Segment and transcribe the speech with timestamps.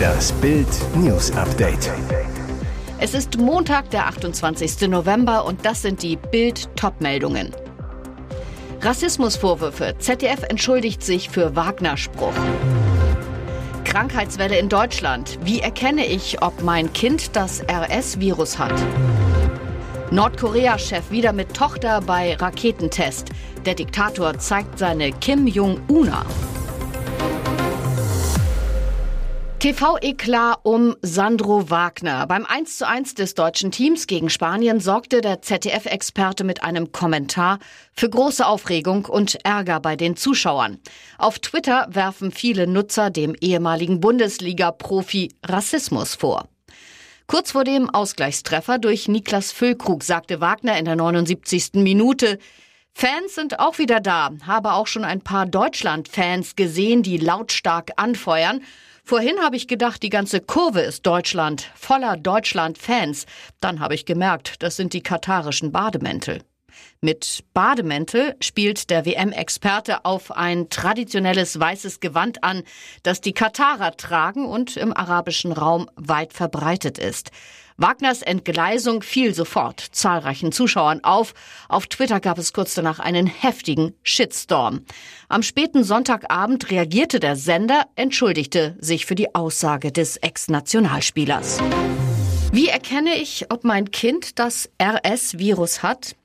[0.00, 1.90] Das Bild News Update.
[3.00, 4.88] Es ist Montag, der 28.
[4.88, 7.52] November und das sind die Bild Topmeldungen.
[8.80, 9.96] Rassismusvorwürfe.
[9.98, 12.32] ZDF entschuldigt sich für Wagner-Spruch.
[13.84, 15.40] Krankheitswelle in Deutschland.
[15.42, 18.74] Wie erkenne ich, ob mein Kind das RS-Virus hat?
[20.12, 23.30] Nordkorea-Chef wieder mit Tochter bei Raketentest.
[23.66, 26.24] Der Diktator zeigt seine Kim Jong-una.
[29.60, 32.26] TV-Eklat um Sandro Wagner.
[32.26, 37.58] Beim 1:1 des deutschen Teams gegen Spanien sorgte der ZDF-Experte mit einem Kommentar
[37.92, 40.78] für große Aufregung und Ärger bei den Zuschauern.
[41.18, 46.48] Auf Twitter werfen viele Nutzer dem ehemaligen Bundesliga-Profi Rassismus vor.
[47.26, 51.74] Kurz vor dem Ausgleichstreffer durch Niklas Füllkrug sagte Wagner in der 79.
[51.74, 52.38] Minute,
[52.94, 58.62] Fans sind auch wieder da, habe auch schon ein paar Deutschland-Fans gesehen, die lautstark anfeuern.
[59.10, 63.26] Vorhin habe ich gedacht, die ganze Kurve ist Deutschland, voller Deutschland-Fans.
[63.60, 66.44] Dann habe ich gemerkt, das sind die katarischen Bademäntel.
[67.00, 72.62] Mit Bademäntel spielt der WM-Experte auf ein traditionelles weißes Gewand an,
[73.02, 77.32] das die Katarer tragen und im arabischen Raum weit verbreitet ist.
[77.80, 81.32] Wagners Entgleisung fiel sofort zahlreichen Zuschauern auf.
[81.66, 84.84] Auf Twitter gab es kurz danach einen heftigen Shitstorm.
[85.30, 91.58] Am späten Sonntagabend reagierte der Sender, entschuldigte sich für die Aussage des Ex-Nationalspielers.
[92.52, 96.16] Wie erkenne ich, ob mein Kind das RS-Virus hat?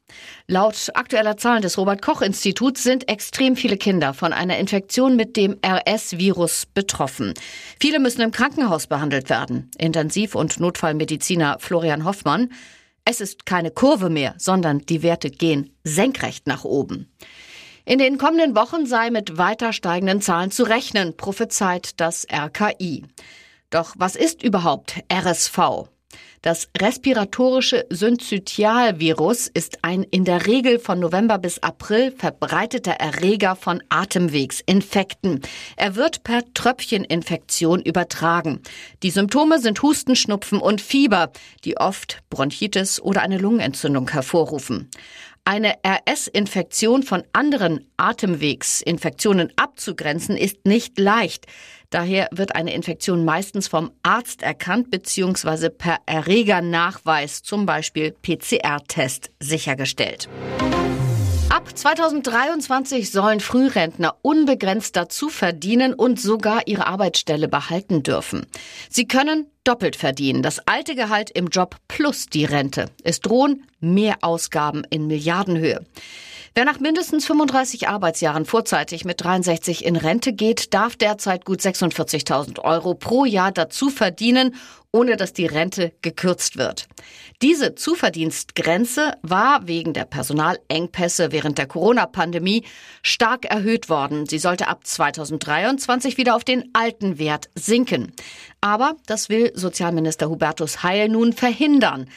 [0.48, 5.36] Laut aktueller Zahlen des Robert Koch Instituts sind extrem viele Kinder von einer Infektion mit
[5.38, 7.34] dem RS-Virus betroffen.
[7.80, 9.72] Viele müssen im Krankenhaus behandelt werden.
[9.80, 12.52] Intensiv- und Notfallmediziner Florian Hoffmann.
[13.06, 17.12] Es ist keine Kurve mehr, sondern die Werte gehen senkrecht nach oben.
[17.84, 23.04] In den kommenden Wochen sei mit weiter steigenden Zahlen zu rechnen, prophezeit das RKI.
[23.70, 25.90] Doch was ist überhaupt RSV?
[26.45, 33.81] Das respiratorische Synzytialvirus ist ein in der Regel von November bis April verbreiteter Erreger von
[33.89, 35.41] Atemwegsinfekten.
[35.75, 38.61] Er wird per Tröpfcheninfektion übertragen.
[39.01, 41.31] Die Symptome sind Husten, Schnupfen und Fieber,
[41.63, 44.91] die oft Bronchitis oder eine Lungenentzündung hervorrufen.
[45.47, 51.45] Eine RS-Infektion von anderen Atemwegsinfektionen abzugrenzen ist nicht leicht.
[51.91, 55.69] Daher wird eine Infektion meistens vom Arzt erkannt bzw.
[55.69, 60.28] per Erregernachweis, zum Beispiel PCR-Test, sichergestellt.
[61.66, 68.46] Ab 2023 sollen Frührentner unbegrenzt dazu verdienen und sogar ihre Arbeitsstelle behalten dürfen.
[68.88, 72.92] Sie können doppelt verdienen, das alte Gehalt im Job plus die Rente.
[73.04, 75.84] Es drohen Mehrausgaben in Milliardenhöhe.
[76.58, 82.62] Wer nach mindestens 35 Arbeitsjahren vorzeitig mit 63 in Rente geht, darf derzeit gut 46.000
[82.62, 84.56] Euro pro Jahr dazu verdienen,
[84.94, 86.88] ohne dass die Rente gekürzt wird.
[87.42, 92.64] Diese Zuverdienstgrenze war wegen der Personalengpässe während der Corona-Pandemie
[93.04, 94.26] stark erhöht worden.
[94.26, 98.14] Sie sollte ab 2023 wieder auf den alten Wert sinken.
[98.62, 102.10] Aber das will Sozialminister Hubertus Heil nun verhindern.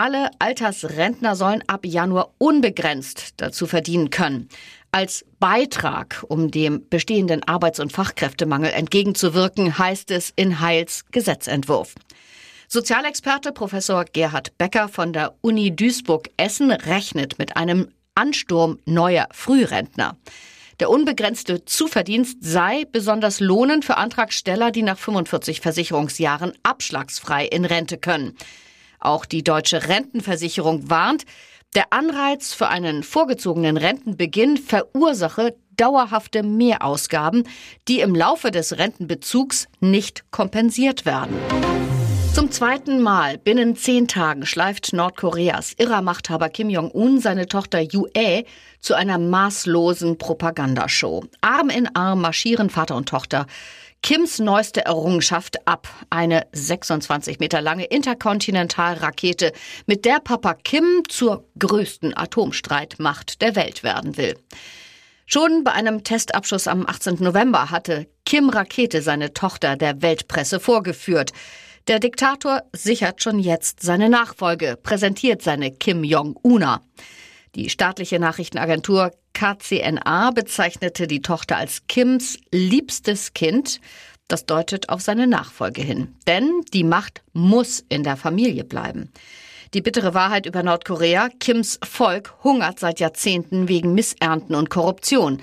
[0.00, 4.48] Alle Altersrentner sollen ab Januar unbegrenzt dazu verdienen können.
[4.92, 11.96] Als Beitrag, um dem bestehenden Arbeits- und Fachkräftemangel entgegenzuwirken, heißt es in Heils Gesetzentwurf.
[12.66, 20.16] Sozialexperte Professor Gerhard Becker von der Uni Duisburg-Essen rechnet mit einem Ansturm neuer Frührentner.
[20.80, 27.98] Der unbegrenzte Zuverdienst sei besonders lohnend für Antragsteller, die nach 45 Versicherungsjahren abschlagsfrei in Rente
[27.98, 28.34] können.
[29.00, 31.24] Auch die deutsche Rentenversicherung warnt,
[31.74, 37.44] der Anreiz für einen vorgezogenen Rentenbeginn verursache dauerhafte Mehrausgaben,
[37.88, 41.36] die im Laufe des Rentenbezugs nicht kompensiert werden.
[42.34, 48.44] Zum zweiten Mal binnen zehn Tagen schleift Nordkoreas irrer Machthaber Kim Jong-un seine Tochter Yue
[48.80, 51.24] zu einer maßlosen Propagandashow.
[51.40, 53.46] Arm in Arm marschieren Vater und Tochter
[54.02, 55.88] Kims neueste Errungenschaft ab.
[56.08, 59.52] Eine 26 Meter lange Interkontinentalrakete,
[59.86, 64.36] mit der Papa Kim zur größten Atomstreitmacht der Welt werden will.
[65.26, 67.18] Schon bei einem Testabschuss am 18.
[67.20, 71.32] November hatte Kim Rakete seine Tochter der Weltpresse vorgeführt.
[71.86, 76.82] Der Diktator sichert schon jetzt seine Nachfolge, präsentiert seine Kim Jong-una.
[77.54, 83.80] Die staatliche Nachrichtenagentur KCNA bezeichnete die Tochter als Kims liebstes Kind.
[84.28, 86.14] Das deutet auf seine Nachfolge hin.
[86.26, 89.10] Denn die Macht muss in der Familie bleiben.
[89.74, 95.40] Die bittere Wahrheit über Nordkorea, Kims Volk hungert seit Jahrzehnten wegen Missernten und Korruption.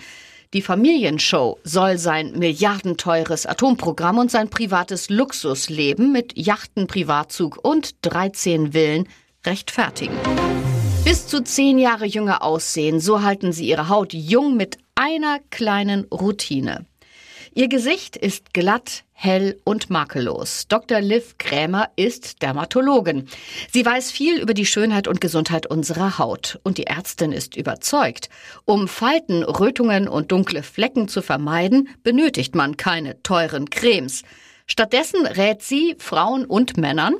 [0.54, 8.72] Die Familienshow soll sein milliardenteures Atomprogramm und sein privates Luxusleben mit Yachten, Privatzug und 13
[8.72, 9.10] Villen
[9.46, 10.16] rechtfertigen.
[11.18, 16.04] Bis zu zehn Jahre jünger aussehen, so halten sie ihre Haut jung mit einer kleinen
[16.12, 16.86] Routine.
[17.56, 20.68] Ihr Gesicht ist glatt, hell und makellos.
[20.68, 21.02] Dr.
[21.02, 23.28] Liv Krämer ist Dermatologin.
[23.72, 26.60] Sie weiß viel über die Schönheit und Gesundheit unserer Haut.
[26.62, 28.30] Und die Ärztin ist überzeugt,
[28.66, 34.22] um Falten, Rötungen und dunkle Flecken zu vermeiden, benötigt man keine teuren Cremes.
[34.68, 37.16] Stattdessen rät sie Frauen und Männern,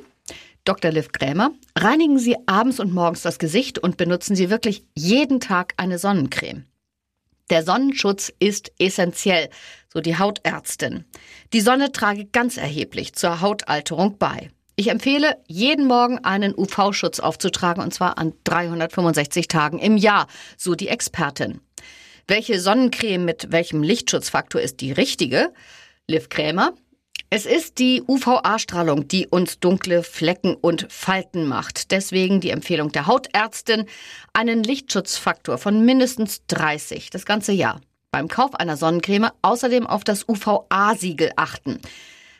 [0.68, 0.90] Dr.
[0.90, 5.72] Liv Krämer, reinigen Sie abends und morgens das Gesicht und benutzen Sie wirklich jeden Tag
[5.78, 6.66] eine Sonnencreme.
[7.48, 9.48] Der Sonnenschutz ist essentiell,
[9.90, 11.06] so die Hautärztin.
[11.54, 14.50] Die Sonne trage ganz erheblich zur Hautalterung bei.
[14.76, 20.26] Ich empfehle, jeden Morgen einen UV-Schutz aufzutragen, und zwar an 365 Tagen im Jahr,
[20.58, 21.62] so die Expertin.
[22.26, 25.54] Welche Sonnencreme mit welchem Lichtschutzfaktor ist die richtige?
[26.06, 26.74] Liv Krämer,
[27.30, 31.90] es ist die UVA-Strahlung, die uns dunkle Flecken und Falten macht.
[31.90, 33.84] Deswegen die Empfehlung der Hautärztin,
[34.32, 37.80] einen Lichtschutzfaktor von mindestens 30 das ganze Jahr.
[38.10, 41.80] Beim Kauf einer Sonnencreme außerdem auf das UVA-Siegel achten.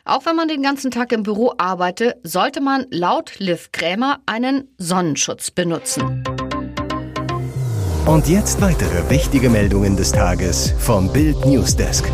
[0.05, 4.69] Auch wenn man den ganzen Tag im Büro arbeite, sollte man laut Liv Krämer einen
[4.79, 6.23] Sonnenschutz benutzen.
[8.07, 12.05] Und jetzt weitere wichtige Meldungen des Tages vom Bild Newsdesk.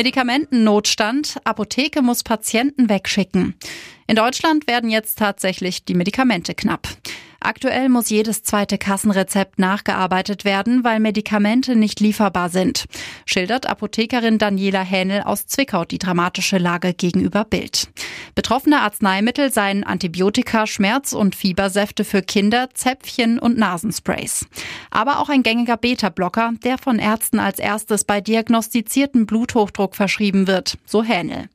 [0.00, 1.36] Medikamentennotstand.
[1.44, 3.54] Apotheke muss Patienten wegschicken.
[4.06, 6.88] In Deutschland werden jetzt tatsächlich die Medikamente knapp.
[7.42, 12.84] Aktuell muss jedes zweite Kassenrezept nachgearbeitet werden, weil Medikamente nicht lieferbar sind,
[13.24, 17.88] schildert Apothekerin Daniela Hähnel aus Zwickau die dramatische Lage gegenüber Bild.
[18.34, 24.46] Betroffene Arzneimittel seien Antibiotika, Schmerz- und Fiebersäfte für Kinder, Zäpfchen und Nasensprays.
[24.90, 30.76] Aber auch ein gängiger Beta-Blocker, der von Ärzten als erstes bei diagnostizierten Bluthochdruck verschrieben wird,
[30.84, 31.48] so Hähnel.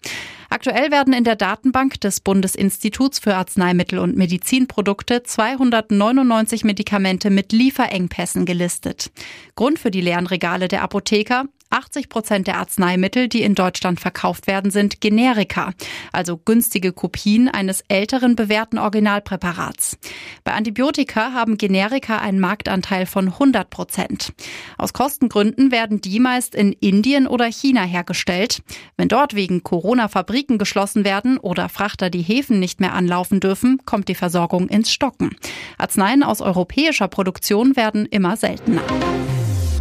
[0.56, 8.46] Aktuell werden in der Datenbank des Bundesinstituts für Arzneimittel und Medizinprodukte 299 Medikamente mit Lieferengpässen
[8.46, 9.12] gelistet.
[9.56, 11.44] Grund für die leeren Regale der Apotheker
[11.76, 15.74] 80 Prozent der Arzneimittel, die in Deutschland verkauft werden, sind Generika,
[16.14, 19.98] also günstige Kopien eines älteren bewährten Originalpräparats.
[20.46, 24.34] Bei Antibiotika haben Generika einen Marktanteil von 100 Prozent.
[24.78, 28.62] Aus Kostengründen werden die meist in Indien oder China hergestellt.
[28.96, 33.82] Wenn dort wegen Corona Fabriken geschlossen werden oder Frachter die Häfen nicht mehr anlaufen dürfen,
[33.86, 35.36] kommt die Versorgung ins Stocken.
[35.78, 38.82] Arzneien aus europäischer Produktion werden immer seltener.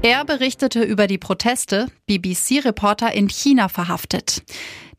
[0.04, 4.42] Er berichtete über die Proteste, BBC-Reporter in China verhaftet.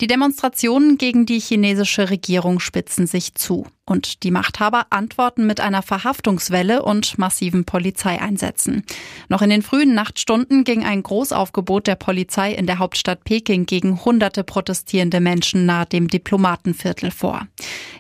[0.02, 5.84] Die Demonstrationen gegen die chinesische Regierung spitzen sich zu und die Machthaber antworten mit einer
[5.84, 8.84] Verhaftungswelle und massiven Polizeieinsätzen.
[9.30, 14.04] Noch in den frühen Nachtstunden ging ein Großaufgebot der Polizei in der Hauptstadt Peking gegen
[14.04, 17.48] hunderte protestierende Menschen nahe dem Diplomatenviertel vor.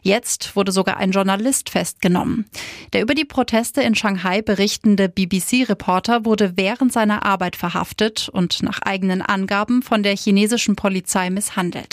[0.01, 2.45] Jetzt wurde sogar ein Journalist festgenommen.
[2.93, 8.81] Der über die Proteste in Shanghai berichtende BBC-Reporter wurde während seiner Arbeit verhaftet und nach
[8.81, 11.84] eigenen Angaben von der chinesischen Polizei misshandelt.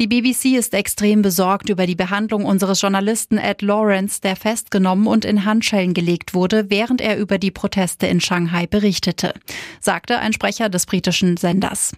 [0.00, 5.24] Die BBC ist extrem besorgt über die Behandlung unseres Journalisten Ed Lawrence, der festgenommen und
[5.24, 9.34] in Handschellen gelegt wurde, während er über die Proteste in Shanghai berichtete,
[9.80, 11.92] sagte ein Sprecher des britischen Senders.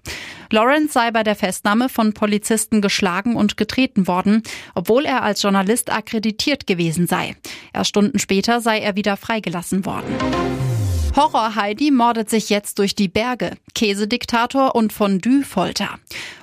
[0.50, 4.42] Lawrence sei bei der Festnahme von Polizisten geschlagen und getreten worden,
[4.75, 7.37] obwohl er als Journalist akkreditiert gewesen sei.
[7.73, 10.74] Erst Stunden später sei er wieder freigelassen worden.
[11.16, 13.52] Horror-Heidi mordet sich jetzt durch die Berge.
[13.76, 16.00] Käsediktator und Fondue-Folter.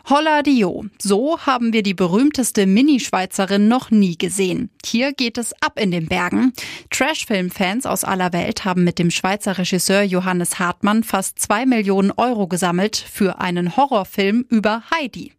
[0.09, 0.85] Holla Dio.
[0.97, 4.69] So haben wir die berühmteste Mini-Schweizerin noch nie gesehen.
[4.85, 6.53] Hier geht es ab in den Bergen.
[6.89, 12.47] Trash-Film-Fans aus aller Welt haben mit dem Schweizer Regisseur Johannes Hartmann fast zwei Millionen Euro
[12.47, 15.33] gesammelt für einen Horrorfilm über Heidi.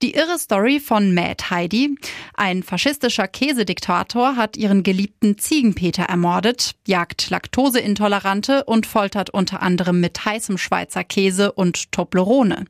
[0.00, 1.96] Die irre Story von Mad Heidi.
[2.34, 10.24] Ein faschistischer Käsediktator hat ihren geliebten Ziegenpeter ermordet, jagt Laktoseintolerante und foltert unter anderem mit
[10.24, 12.66] heißem Schweizer Käse und Toblerone.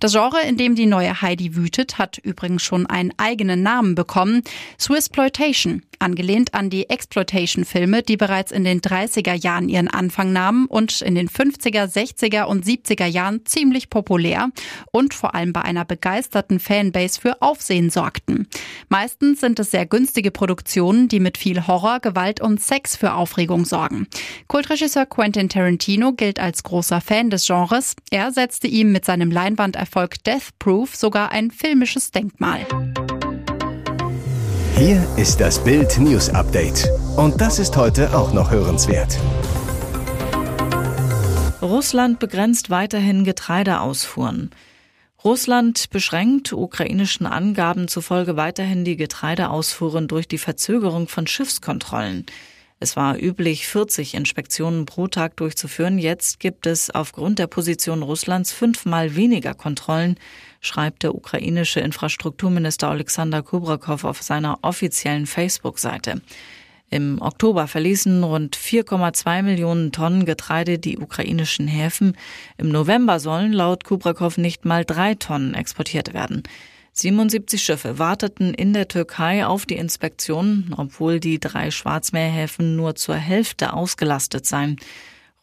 [0.00, 4.40] Das Genre, in dem die neue Heidi wütet, hat übrigens schon einen eigenen Namen bekommen.
[4.78, 11.02] Swissploitation, angelehnt an die Exploitation-Filme, die bereits in den 30er Jahren ihren Anfang nahmen und
[11.02, 14.48] in den 50er, 60er und 70er Jahren ziemlich populär
[14.92, 18.46] und vor allem bei einer begeisterten Fanbase für Aufsehen sorgten.
[18.88, 23.64] Meistens sind es sehr günstige Produktionen, die mit viel Horror, Gewalt und Sex für Aufregung
[23.64, 24.06] sorgen.
[24.46, 27.96] Kultregisseur Quentin Tarantino gilt als großer Fan des Genres.
[28.12, 32.64] Er setzte ihm mit seinem Leinwanderfolg Death Proof sogar ein filmisches Denkmal.
[34.76, 36.88] Hier ist das Bild News Update.
[37.16, 39.18] Und das ist heute auch noch hörenswert.
[41.60, 44.50] Russland begrenzt weiterhin Getreideausfuhren.
[45.22, 52.24] Russland beschränkt ukrainischen Angaben zufolge weiterhin die Getreideausfuhren durch die Verzögerung von Schiffskontrollen.
[52.78, 55.98] Es war üblich, 40 Inspektionen pro Tag durchzuführen.
[55.98, 60.16] Jetzt gibt es aufgrund der Position Russlands fünfmal weniger Kontrollen,
[60.62, 66.22] schreibt der ukrainische Infrastrukturminister Alexander Kubrakow auf seiner offiziellen Facebook-Seite.
[66.90, 72.16] Im Oktober verließen rund 4,2 Millionen Tonnen Getreide die ukrainischen Häfen.
[72.58, 76.42] Im November sollen laut Kubrakow nicht mal drei Tonnen exportiert werden.
[76.92, 83.14] 77 Schiffe warteten in der Türkei auf die Inspektion, obwohl die drei Schwarzmeerhäfen nur zur
[83.14, 84.76] Hälfte ausgelastet seien.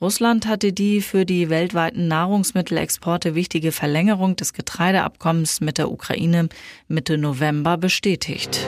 [0.01, 6.49] Russland hatte die für die weltweiten Nahrungsmittelexporte wichtige Verlängerung des Getreideabkommens mit der Ukraine
[6.87, 8.67] Mitte November bestätigt.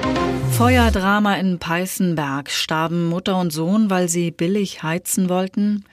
[0.59, 5.85] Feuerdrama in Peißenberg starben Mutter und Sohn, weil sie billig heizen wollten.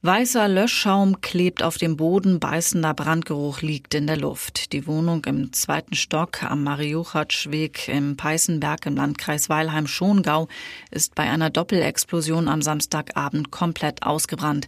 [0.00, 4.72] Weißer Löschschaum klebt auf dem Boden, beißender Brandgeruch liegt in der Luft.
[4.72, 10.48] Die Wohnung im zweiten Stock am Mariuchatschweg im Peißenberg im Landkreis Weilheim-Schongau
[10.90, 14.66] ist bei einer Doppelexplosion am Samstagabend komplett ausgebrannt.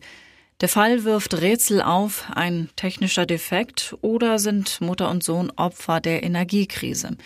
[0.61, 6.23] Der Fall wirft Rätsel auf, ein technischer Defekt oder sind Mutter und Sohn Opfer der
[6.23, 7.17] Energiekrise?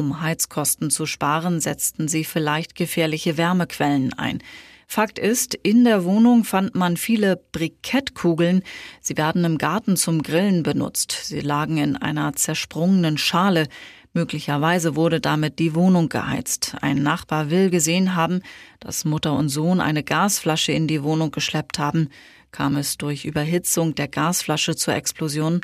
[0.00, 4.42] Um Heizkosten zu sparen, setzten sie vielleicht gefährliche Wärmequellen ein.
[4.86, 8.62] Fakt ist, in der Wohnung fand man viele Brikettkugeln.
[9.02, 11.12] Sie werden im Garten zum Grillen benutzt.
[11.24, 13.68] Sie lagen in einer zersprungenen Schale.
[14.14, 16.76] Möglicherweise wurde damit die Wohnung geheizt.
[16.80, 18.40] Ein Nachbar will gesehen haben,
[18.80, 22.08] dass Mutter und Sohn eine Gasflasche in die Wohnung geschleppt haben.
[22.52, 25.60] Kam es durch Überhitzung der Gasflasche zur Explosion?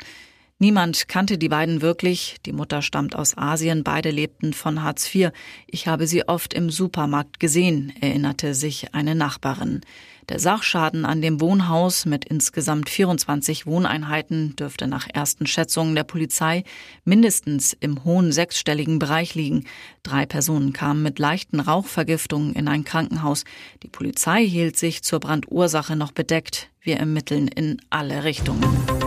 [0.59, 2.37] Niemand kannte die beiden wirklich.
[2.47, 5.29] Die Mutter stammt aus Asien, beide lebten von Hartz IV.
[5.67, 9.81] Ich habe sie oft im Supermarkt gesehen, erinnerte sich eine Nachbarin.
[10.29, 16.63] Der Sachschaden an dem Wohnhaus mit insgesamt 24 Wohneinheiten dürfte nach ersten Schätzungen der Polizei
[17.05, 19.65] mindestens im hohen sechsstelligen Bereich liegen.
[20.03, 23.45] Drei Personen kamen mit leichten Rauchvergiftungen in ein Krankenhaus.
[23.83, 26.71] Die Polizei hielt sich zur Brandursache noch bedeckt.
[26.81, 29.06] Wir ermitteln in alle Richtungen.